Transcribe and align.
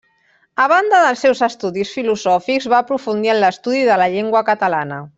A 0.63 0.63
banda 0.71 1.01
dels 1.03 1.21
seus 1.25 1.43
estudis 1.49 1.91
filosòfics 1.97 2.67
va 2.75 2.81
aprofundir 2.85 3.33
en 3.37 3.41
l'estudi 3.45 3.87
de 3.93 4.03
la 4.05 4.09
llengua 4.17 4.47
catalana. 4.53 5.03